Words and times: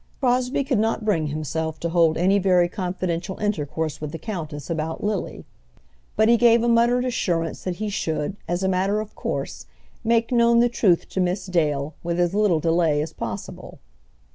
Crosbie 0.19 0.63
could 0.63 0.79
not 0.79 1.05
bring 1.05 1.27
himself 1.27 1.79
to 1.81 1.89
hold 1.89 2.17
any 2.17 2.39
very 2.39 2.67
confidential 2.67 3.37
intercourse 3.37 4.01
with 4.01 4.11
the 4.11 4.17
countess 4.17 4.67
about 4.67 5.03
Lily; 5.03 5.45
but 6.15 6.27
he 6.27 6.37
gave 6.37 6.63
a 6.63 6.67
muttered 6.67 7.05
assurance 7.05 7.63
that 7.65 7.75
he 7.75 7.87
should, 7.87 8.35
as 8.47 8.63
a 8.63 8.67
matter 8.67 8.99
of 8.99 9.13
course, 9.13 9.67
make 10.03 10.31
known 10.31 10.57
the 10.59 10.69
truth 10.69 11.07
to 11.09 11.19
Miss 11.19 11.45
Dale 11.45 11.93
with 12.01 12.19
as 12.19 12.33
little 12.33 12.59
delay 12.59 12.99
as 12.99 13.13
possible. 13.13 13.77